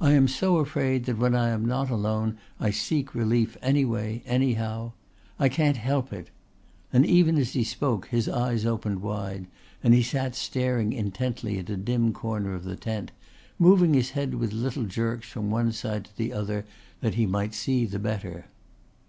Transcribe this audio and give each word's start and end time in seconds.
I 0.00 0.12
am 0.12 0.28
so 0.28 0.58
afraid 0.58 1.06
that 1.06 1.18
when 1.18 1.34
I 1.34 1.48
am 1.48 1.64
not 1.64 1.90
alone 1.90 2.38
I 2.60 2.70
seek 2.70 3.16
relief 3.16 3.56
any 3.60 3.84
way, 3.84 4.22
any 4.24 4.52
how. 4.52 4.92
I 5.40 5.48
can't 5.48 5.76
help 5.76 6.12
it." 6.12 6.30
And 6.92 7.04
even 7.04 7.36
as 7.36 7.54
he 7.54 7.64
spoke 7.64 8.06
his 8.06 8.28
eyes 8.28 8.64
opened 8.64 9.02
wide 9.02 9.48
and 9.82 9.92
he 9.92 10.04
sat 10.04 10.36
staring 10.36 10.92
intently 10.92 11.58
at 11.58 11.68
a 11.68 11.76
dim 11.76 12.12
corner 12.12 12.54
of 12.54 12.62
the 12.62 12.76
tent, 12.76 13.10
moving 13.58 13.92
his 13.92 14.10
head 14.10 14.34
with 14.36 14.52
little 14.52 14.84
jerks 14.84 15.28
from 15.28 15.50
one 15.50 15.72
side 15.72 16.04
to 16.04 16.16
the 16.16 16.32
other 16.32 16.64
that 17.00 17.14
he 17.14 17.26
might 17.26 17.52
see 17.52 17.86
the 17.86 17.98
better. 17.98 18.46